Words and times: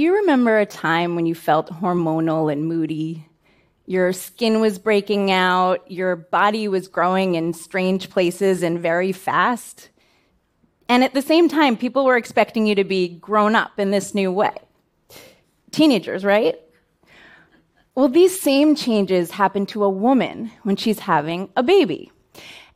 you 0.00 0.16
remember 0.16 0.58
a 0.58 0.66
time 0.66 1.14
when 1.14 1.26
you 1.26 1.34
felt 1.34 1.70
hormonal 1.70 2.52
and 2.52 2.66
moody? 2.66 3.26
Your 3.86 4.12
skin 4.12 4.60
was 4.60 4.78
breaking 4.78 5.30
out, 5.30 5.90
your 5.90 6.16
body 6.16 6.68
was 6.68 6.88
growing 6.88 7.34
in 7.34 7.52
strange 7.52 8.08
places 8.08 8.62
and 8.62 8.78
very 8.78 9.12
fast. 9.12 9.88
And 10.88 11.04
at 11.04 11.14
the 11.14 11.22
same 11.22 11.48
time, 11.48 11.76
people 11.76 12.04
were 12.04 12.16
expecting 12.16 12.66
you 12.66 12.74
to 12.76 12.84
be 12.84 13.08
grown 13.08 13.54
up 13.54 13.78
in 13.78 13.90
this 13.90 14.14
new 14.14 14.32
way. 14.32 14.56
Teenagers, 15.70 16.24
right? 16.24 16.58
Well, 17.94 18.08
these 18.08 18.40
same 18.40 18.74
changes 18.74 19.32
happen 19.32 19.66
to 19.66 19.84
a 19.84 19.90
woman 19.90 20.50
when 20.62 20.76
she's 20.76 21.00
having 21.00 21.50
a 21.56 21.62
baby. 21.62 22.10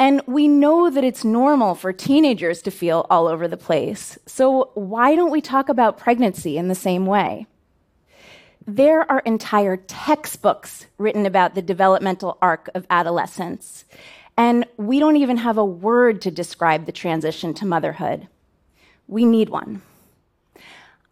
And 0.00 0.22
we 0.26 0.48
know 0.48 0.88
that 0.88 1.04
it's 1.04 1.26
normal 1.26 1.74
for 1.74 1.92
teenagers 1.92 2.62
to 2.62 2.70
feel 2.70 3.06
all 3.10 3.28
over 3.28 3.46
the 3.46 3.58
place. 3.58 4.18
So, 4.24 4.70
why 4.72 5.14
don't 5.14 5.30
we 5.30 5.42
talk 5.42 5.68
about 5.68 5.98
pregnancy 5.98 6.56
in 6.56 6.68
the 6.68 6.74
same 6.74 7.04
way? 7.04 7.46
There 8.66 9.08
are 9.12 9.18
entire 9.20 9.76
textbooks 9.76 10.86
written 10.96 11.26
about 11.26 11.54
the 11.54 11.60
developmental 11.60 12.38
arc 12.40 12.70
of 12.74 12.86
adolescence. 12.88 13.84
And 14.38 14.64
we 14.78 15.00
don't 15.00 15.16
even 15.16 15.36
have 15.36 15.58
a 15.58 15.64
word 15.66 16.22
to 16.22 16.30
describe 16.30 16.86
the 16.86 16.92
transition 16.92 17.52
to 17.54 17.66
motherhood. 17.66 18.26
We 19.06 19.26
need 19.26 19.50
one. 19.50 19.82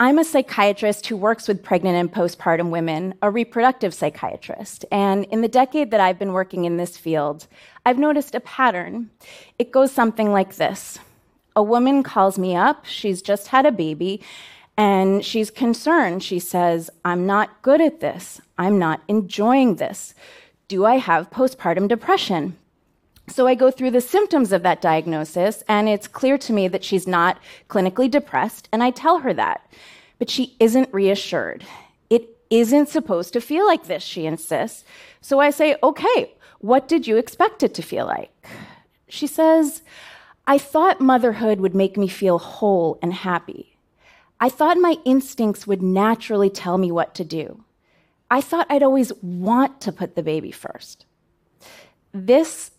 I'm 0.00 0.20
a 0.20 0.24
psychiatrist 0.24 1.08
who 1.08 1.16
works 1.16 1.48
with 1.48 1.64
pregnant 1.64 1.96
and 1.96 2.12
postpartum 2.12 2.70
women, 2.70 3.14
a 3.20 3.32
reproductive 3.32 3.92
psychiatrist. 3.92 4.84
And 4.92 5.24
in 5.24 5.40
the 5.40 5.48
decade 5.48 5.90
that 5.90 5.98
I've 5.98 6.20
been 6.20 6.32
working 6.32 6.66
in 6.66 6.76
this 6.76 6.96
field, 6.96 7.48
I've 7.84 7.98
noticed 7.98 8.36
a 8.36 8.40
pattern. 8.40 9.10
It 9.58 9.72
goes 9.72 9.90
something 9.90 10.30
like 10.30 10.54
this 10.54 11.00
A 11.56 11.64
woman 11.64 12.04
calls 12.04 12.38
me 12.38 12.54
up, 12.54 12.84
she's 12.84 13.20
just 13.20 13.48
had 13.48 13.66
a 13.66 13.72
baby, 13.72 14.22
and 14.76 15.24
she's 15.24 15.50
concerned. 15.50 16.22
She 16.22 16.38
says, 16.38 16.90
I'm 17.04 17.26
not 17.26 17.60
good 17.62 17.80
at 17.80 17.98
this, 17.98 18.40
I'm 18.56 18.78
not 18.78 19.02
enjoying 19.08 19.76
this. 19.76 20.14
Do 20.68 20.84
I 20.84 20.98
have 20.98 21.30
postpartum 21.30 21.88
depression? 21.88 22.56
So 23.28 23.46
I 23.46 23.54
go 23.54 23.70
through 23.70 23.90
the 23.90 24.00
symptoms 24.00 24.52
of 24.52 24.62
that 24.62 24.80
diagnosis, 24.80 25.62
and 25.68 25.88
it's 25.88 26.08
clear 26.08 26.38
to 26.38 26.52
me 26.52 26.66
that 26.68 26.84
she's 26.84 27.06
not 27.06 27.38
clinically 27.68 28.10
depressed, 28.10 28.68
and 28.72 28.82
I 28.82 28.90
tell 28.90 29.18
her 29.18 29.34
that. 29.34 29.70
But 30.18 30.30
she 30.30 30.56
isn't 30.58 30.92
reassured. 30.92 31.64
It 32.10 32.36
isn't 32.50 32.88
supposed 32.88 33.32
to 33.34 33.40
feel 33.40 33.66
like 33.66 33.84
this, 33.84 34.02
she 34.02 34.26
insists. 34.26 34.84
So 35.20 35.40
I 35.40 35.50
say, 35.50 35.76
okay, 35.82 36.32
what 36.60 36.88
did 36.88 37.06
you 37.06 37.16
expect 37.16 37.62
it 37.62 37.74
to 37.74 37.82
feel 37.82 38.06
like? 38.06 38.32
She 39.08 39.26
says, 39.26 39.82
I 40.46 40.58
thought 40.58 41.00
motherhood 41.00 41.60
would 41.60 41.74
make 41.74 41.96
me 41.96 42.08
feel 42.08 42.38
whole 42.38 42.98
and 43.02 43.12
happy. 43.12 43.76
I 44.40 44.48
thought 44.48 44.78
my 44.78 44.96
instincts 45.04 45.66
would 45.66 45.82
naturally 45.82 46.50
tell 46.50 46.78
me 46.78 46.90
what 46.90 47.14
to 47.16 47.24
do. 47.24 47.64
I 48.30 48.40
thought 48.40 48.66
I'd 48.70 48.82
always 48.82 49.12
want 49.22 49.80
to 49.82 49.92
put 49.92 50.14
the 50.14 50.22
baby 50.22 50.50
first. 50.50 51.04
This 52.12 52.70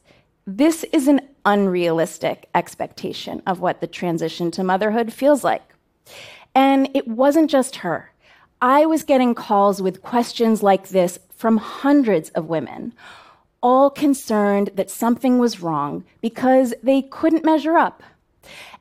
this 0.46 0.84
is 0.92 1.08
an 1.08 1.22
unrealistic 1.46 2.50
expectation 2.56 3.42
of 3.46 3.60
what 3.60 3.82
the 3.82 3.88
transition 3.88 4.52
to 4.52 4.64
motherhood 4.64 5.14
feels 5.14 5.44
like. 5.44 5.64
And 6.56 6.90
it 6.94 7.08
wasn't 7.08 7.50
just 7.50 7.78
her. 7.78 8.12
I 8.62 8.86
was 8.86 9.04
getting 9.04 9.36
calls 9.36 9.82
with 9.82 10.02
questions 10.02 10.62
like 10.62 10.90
this 10.90 11.20
from 11.36 11.58
hundreds 11.58 12.30
of 12.32 12.50
women, 12.50 12.94
all 13.62 13.90
concerned 13.90 14.72
that 14.76 14.90
something 14.90 15.38
was 15.40 15.62
wrong 15.62 16.04
because 16.22 16.74
they 16.84 17.04
couldn't 17.04 17.46
measure 17.46 17.78
up. 17.78 18.04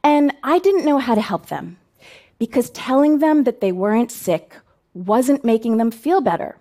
And 0.03 0.33
I 0.43 0.59
didn't 0.59 0.85
know 0.85 0.99
how 0.99 1.15
to 1.15 1.21
help 1.21 1.47
them 1.47 1.77
because 2.39 2.71
telling 2.71 3.19
them 3.19 3.45
that 3.45 3.61
they 3.61 3.73
weren't 3.73 4.11
sick 4.11 4.57
wasn't 4.95 5.45
making 5.45 5.77
them 5.77 5.91
feel 5.91 6.21
better. 6.21 6.57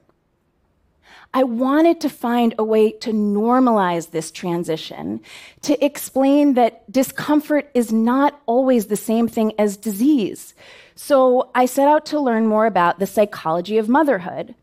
I 1.33 1.43
wanted 1.43 2.01
to 2.01 2.09
find 2.09 2.55
a 2.57 2.63
way 2.63 2.91
to 2.91 3.11
normalize 3.11 4.11
this 4.11 4.31
transition, 4.31 5.21
to 5.61 5.83
explain 5.83 6.53
that 6.53 6.89
discomfort 6.91 7.69
is 7.73 7.91
not 7.91 8.41
always 8.45 8.87
the 8.87 8.95
same 8.95 9.27
thing 9.27 9.53
as 9.59 9.77
disease. 9.77 10.53
So 10.95 11.51
I 11.53 11.65
set 11.65 11.87
out 11.87 12.05
to 12.07 12.19
learn 12.19 12.47
more 12.47 12.65
about 12.65 12.99
the 12.99 13.05
psychology 13.05 13.77
of 13.77 13.89
motherhood. 13.89 14.55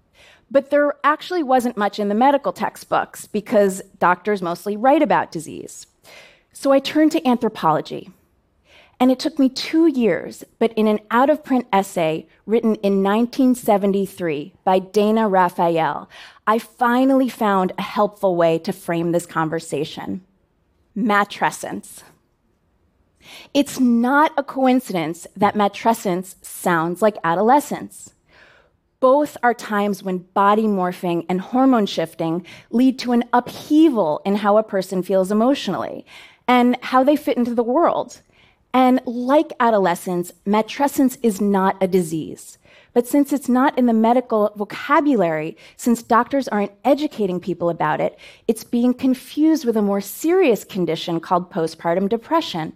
But 0.51 0.71
there 0.71 0.95
actually 1.05 1.43
wasn't 1.43 1.77
much 1.77 1.99
in 1.99 2.09
the 2.09 2.15
medical 2.15 2.53
textbooks 2.53 3.27
because 3.27 3.83
doctors 3.99 4.43
mostly 4.43 4.77
write 4.77 5.03
about 5.03 5.33
disease. 5.33 5.87
So 6.53 6.71
I 6.71 6.79
turned 6.79 7.13
to 7.13 7.27
anthropology. 7.27 8.11
And 9.05 9.13
it 9.13 9.19
took 9.19 9.39
me 9.39 9.51
two 9.51 9.87
years, 9.87 10.45
but 10.59 10.73
in 10.73 10.87
an 10.87 10.99
out 11.11 11.29
of 11.29 11.45
print 11.45 11.67
essay 11.71 12.27
written 12.47 12.77
in 12.77 13.03
1973 13.03 14.55
by 14.65 14.79
Dana 14.79 15.29
Raphael, 15.29 16.09
I 16.47 16.59
finally 16.59 17.29
found 17.29 17.73
a 17.77 17.83
helpful 17.83 18.35
way 18.35 18.59
to 18.61 18.73
frame 18.73 19.13
this 19.13 19.27
conversation 19.27 20.23
matrescence. 20.97 22.03
It's 23.53 23.79
not 23.79 24.33
a 24.39 24.43
coincidence 24.43 25.27
that 25.37 25.55
matrescence 25.55 26.43
sounds 26.43 27.03
like 27.03 27.19
adolescence. 27.23 28.15
Both 29.01 29.37
are 29.43 29.53
times 29.53 30.03
when 30.03 30.29
body 30.33 30.65
morphing 30.65 31.27
and 31.29 31.43
hormone 31.43 31.85
shifting 31.85 32.47
lead 32.71 32.99
to 33.01 33.13
an 33.13 33.25
upheaval 33.35 34.23
in 34.25 34.37
how 34.37 34.57
a 34.57 34.63
person 34.63 35.03
feels 35.03 35.31
emotionally 35.31 36.07
and 36.49 36.79
how 36.81 37.05
they 37.05 37.17
fit 37.17 37.37
into 37.37 37.55
the 37.55 37.63
world. 37.63 38.23
And 38.75 39.01
like 39.07 39.53
adolescence, 39.61 40.33
matrescence 40.45 41.17
is 41.23 41.41
not 41.41 41.81
a 41.81 41.87
disease. 41.87 42.59
But 42.93 43.07
since 43.07 43.33
it's 43.33 43.49
not 43.49 43.79
in 43.79 43.87
the 43.87 43.93
medical 43.93 44.53
vocabulary, 44.57 45.57
since 45.77 46.03
doctors 46.03 46.49
aren't 46.49 46.73
educating 46.85 47.39
people 47.39 47.71
about 47.71 48.01
it, 48.01 48.19
it's 48.49 48.65
being 48.65 48.93
confused 48.93 49.65
with 49.65 49.77
a 49.77 49.83
more 49.83 50.01
serious 50.01 50.65
condition 50.65 51.21
called 51.21 51.53
postpartum 51.53 52.09
depression. 52.09 52.73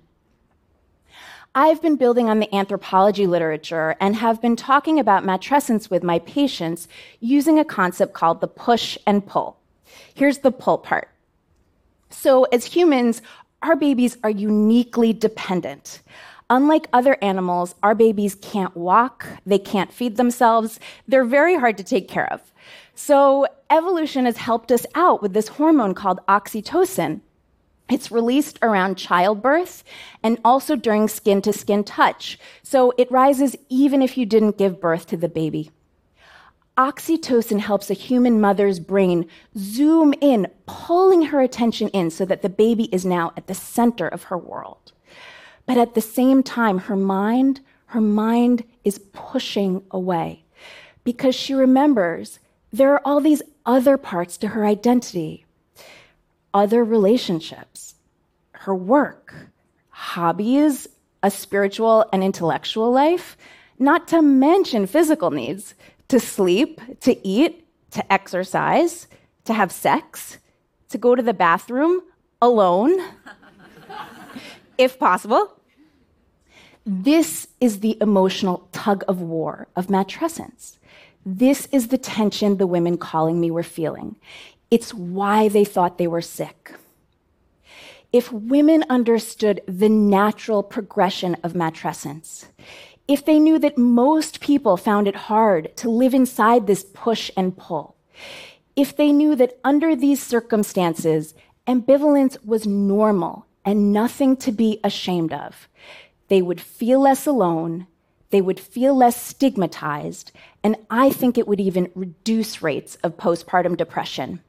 I've 1.54 1.82
been 1.82 1.96
building 1.96 2.28
on 2.28 2.38
the 2.38 2.54
anthropology 2.54 3.26
literature 3.26 3.96
and 4.00 4.14
have 4.14 4.40
been 4.40 4.54
talking 4.54 5.00
about 5.00 5.24
matrescence 5.24 5.90
with 5.90 6.04
my 6.04 6.20
patients 6.20 6.86
using 7.18 7.58
a 7.58 7.64
concept 7.64 8.12
called 8.12 8.40
the 8.40 8.46
push 8.46 8.96
and 9.04 9.26
pull. 9.26 9.56
Here's 10.14 10.38
the 10.38 10.52
pull 10.52 10.78
part. 10.78 11.08
So, 12.10 12.44
as 12.44 12.64
humans, 12.64 13.22
our 13.62 13.76
babies 13.76 14.16
are 14.22 14.30
uniquely 14.30 15.12
dependent. 15.12 16.02
Unlike 16.50 16.88
other 16.92 17.18
animals, 17.20 17.74
our 17.82 17.94
babies 17.94 18.34
can't 18.34 18.74
walk, 18.76 19.26
they 19.44 19.58
can't 19.58 19.92
feed 19.92 20.16
themselves, 20.16 20.80
they're 21.06 21.24
very 21.24 21.56
hard 21.56 21.76
to 21.76 21.84
take 21.84 22.08
care 22.08 22.32
of. 22.32 22.40
So, 22.94 23.46
evolution 23.70 24.24
has 24.24 24.38
helped 24.38 24.72
us 24.72 24.86
out 24.94 25.20
with 25.20 25.34
this 25.34 25.48
hormone 25.48 25.94
called 25.94 26.20
oxytocin. 26.26 27.20
It's 27.90 28.10
released 28.10 28.58
around 28.62 28.96
childbirth 28.96 29.84
and 30.22 30.38
also 30.44 30.74
during 30.74 31.08
skin 31.08 31.42
to 31.42 31.52
skin 31.52 31.84
touch. 31.84 32.38
So, 32.62 32.92
it 32.96 33.10
rises 33.10 33.56
even 33.68 34.00
if 34.00 34.16
you 34.16 34.24
didn't 34.24 34.58
give 34.58 34.80
birth 34.80 35.06
to 35.08 35.16
the 35.16 35.28
baby. 35.28 35.70
Oxytocin 36.78 37.58
helps 37.58 37.90
a 37.90 37.94
human 37.94 38.40
mother's 38.40 38.78
brain 38.78 39.26
zoom 39.56 40.14
in, 40.20 40.46
pulling 40.66 41.22
her 41.22 41.40
attention 41.40 41.88
in 41.88 42.08
so 42.08 42.24
that 42.24 42.42
the 42.42 42.48
baby 42.48 42.84
is 42.84 43.04
now 43.04 43.32
at 43.36 43.48
the 43.48 43.54
center 43.54 44.06
of 44.06 44.24
her 44.24 44.38
world. 44.38 44.92
But 45.66 45.76
at 45.76 45.94
the 45.94 46.00
same 46.00 46.44
time, 46.44 46.78
her 46.78 46.94
mind, 46.94 47.60
her 47.86 48.00
mind 48.00 48.62
is 48.84 49.00
pushing 49.12 49.82
away 49.90 50.44
because 51.02 51.34
she 51.34 51.52
remembers 51.52 52.38
there 52.72 52.92
are 52.94 53.02
all 53.04 53.20
these 53.20 53.42
other 53.66 53.96
parts 53.96 54.36
to 54.38 54.48
her 54.48 54.64
identity, 54.64 55.46
other 56.54 56.84
relationships, 56.84 57.96
her 58.52 58.74
work, 58.74 59.34
hobbies, 59.88 60.86
a 61.24 61.30
spiritual 61.30 62.06
and 62.12 62.22
intellectual 62.22 62.92
life, 62.92 63.36
not 63.80 64.06
to 64.08 64.22
mention 64.22 64.86
physical 64.86 65.32
needs 65.32 65.74
to 66.08 66.18
sleep, 66.18 66.80
to 67.00 67.26
eat, 67.26 67.66
to 67.92 68.12
exercise, 68.12 69.06
to 69.44 69.54
have 69.54 69.72
sex, 69.72 70.38
to 70.88 70.98
go 70.98 71.14
to 71.14 71.22
the 71.22 71.34
bathroom 71.34 72.02
alone, 72.40 72.98
if 74.78 74.98
possible. 74.98 75.54
This 76.84 77.48
is 77.60 77.80
the 77.80 77.98
emotional 78.00 78.68
tug 78.72 79.04
of 79.06 79.20
war 79.20 79.68
of 79.76 79.88
matrescence. 79.88 80.78
This 81.26 81.68
is 81.70 81.88
the 81.88 81.98
tension 81.98 82.56
the 82.56 82.66
women 82.66 82.96
calling 82.96 83.40
me 83.40 83.50
were 83.50 83.62
feeling. 83.62 84.16
It's 84.70 84.94
why 84.94 85.48
they 85.48 85.64
thought 85.64 85.98
they 85.98 86.06
were 86.06 86.22
sick. 86.22 86.72
If 88.10 88.32
women 88.32 88.84
understood 88.88 89.60
the 89.68 89.90
natural 89.90 90.62
progression 90.62 91.36
of 91.42 91.52
matrescence, 91.52 92.46
if 93.08 93.24
they 93.24 93.40
knew 93.40 93.58
that 93.58 93.78
most 93.78 94.40
people 94.40 94.76
found 94.76 95.08
it 95.08 95.16
hard 95.16 95.74
to 95.78 95.88
live 95.88 96.12
inside 96.12 96.66
this 96.66 96.84
push 96.92 97.30
and 97.36 97.56
pull, 97.56 97.96
if 98.76 98.94
they 98.94 99.10
knew 99.10 99.34
that 99.34 99.58
under 99.64 99.96
these 99.96 100.22
circumstances, 100.22 101.34
ambivalence 101.66 102.36
was 102.44 102.66
normal 102.66 103.46
and 103.64 103.92
nothing 103.92 104.36
to 104.36 104.52
be 104.52 104.78
ashamed 104.84 105.32
of, 105.32 105.68
they 106.28 106.42
would 106.42 106.60
feel 106.60 107.00
less 107.00 107.26
alone, 107.26 107.86
they 108.30 108.42
would 108.42 108.60
feel 108.60 108.94
less 108.94 109.20
stigmatized, 109.20 110.30
and 110.62 110.76
I 110.90 111.10
think 111.10 111.38
it 111.38 111.48
would 111.48 111.60
even 111.60 111.90
reduce 111.94 112.62
rates 112.62 112.98
of 113.02 113.16
postpartum 113.16 113.76
depression. 113.76 114.40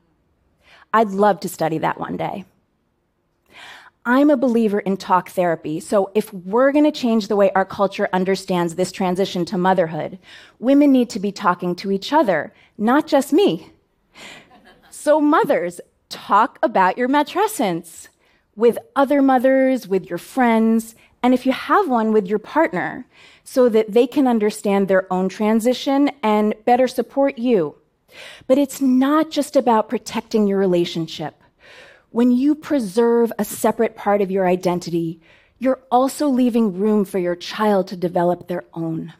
I'd 0.93 1.09
love 1.09 1.39
to 1.41 1.49
study 1.49 1.77
that 1.77 1.99
one 1.99 2.17
day. 2.17 2.43
I'm 4.09 4.31
a 4.31 4.37
believer 4.37 4.79
in 4.79 4.97
talk 4.97 5.29
therapy, 5.29 5.79
so 5.79 6.09
if 6.15 6.33
we're 6.33 6.71
going 6.71 6.83
to 6.83 6.91
change 6.91 7.27
the 7.27 7.35
way 7.35 7.51
our 7.51 7.63
culture 7.63 8.09
understands 8.11 8.73
this 8.73 8.91
transition 8.91 9.45
to 9.45 9.55
motherhood, 9.55 10.17
women 10.57 10.91
need 10.91 11.11
to 11.11 11.19
be 11.19 11.31
talking 11.31 11.75
to 11.75 11.91
each 11.91 12.11
other, 12.11 12.51
not 12.75 13.05
just 13.05 13.31
me. 13.31 13.69
so, 14.89 15.21
mothers, 15.21 15.79
talk 16.09 16.57
about 16.63 16.97
your 16.97 17.07
matrescence 17.07 18.07
with 18.55 18.79
other 18.95 19.21
mothers, 19.21 19.87
with 19.87 20.09
your 20.09 20.17
friends, 20.17 20.95
and 21.21 21.35
if 21.35 21.45
you 21.45 21.51
have 21.51 21.87
one, 21.87 22.11
with 22.11 22.25
your 22.25 22.39
partner, 22.39 23.05
so 23.43 23.69
that 23.69 23.93
they 23.93 24.07
can 24.07 24.27
understand 24.27 24.87
their 24.87 25.05
own 25.13 25.29
transition 25.29 26.09
and 26.23 26.55
better 26.65 26.87
support 26.87 27.37
you. 27.37 27.75
But 28.47 28.57
it's 28.57 28.81
not 28.81 29.29
just 29.29 29.55
about 29.55 29.87
protecting 29.87 30.47
your 30.47 30.57
relationship. 30.57 31.35
When 32.11 32.31
you 32.31 32.55
preserve 32.55 33.31
a 33.37 33.45
separate 33.45 33.95
part 33.95 34.21
of 34.21 34.31
your 34.31 34.47
identity, 34.47 35.19
you're 35.59 35.81
also 35.91 36.27
leaving 36.27 36.79
room 36.79 37.05
for 37.05 37.19
your 37.19 37.35
child 37.35 37.87
to 37.89 37.95
develop 37.95 38.47
their 38.47 38.63
own. 38.73 39.13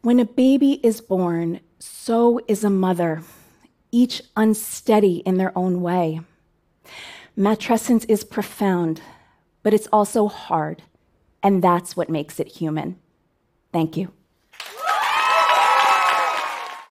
When 0.00 0.18
a 0.18 0.24
baby 0.24 0.80
is 0.82 1.02
born, 1.02 1.60
so 1.78 2.40
is 2.48 2.64
a 2.64 2.70
mother, 2.70 3.22
each 3.92 4.22
unsteady 4.34 5.18
in 5.26 5.36
their 5.36 5.56
own 5.56 5.82
way. 5.82 6.20
Matrescence 7.36 8.06
is 8.08 8.24
profound, 8.24 9.02
but 9.62 9.74
it's 9.74 9.88
also 9.92 10.26
hard, 10.26 10.82
and 11.42 11.62
that's 11.62 11.96
what 11.96 12.08
makes 12.08 12.40
it 12.40 12.48
human. 12.48 12.96
Thank 13.72 13.96
you. 13.96 14.12